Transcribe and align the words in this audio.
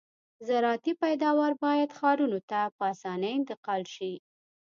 زراعتي 0.47 0.93
پیداوار 1.03 1.51
باید 1.63 1.95
ښارونو 1.97 2.39
ته 2.49 2.59
په 2.75 2.83
اسانۍ 2.93 3.31
انتقال 3.39 3.81
شي 3.93 4.13